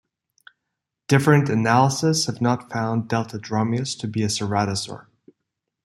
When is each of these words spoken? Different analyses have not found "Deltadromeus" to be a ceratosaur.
Different 1.07 1.47
analyses 1.47 2.25
have 2.25 2.41
not 2.41 2.71
found 2.71 3.07
"Deltadromeus" 3.07 3.95
to 3.99 4.07
be 4.07 4.23
a 4.23 4.29
ceratosaur. 4.29 5.05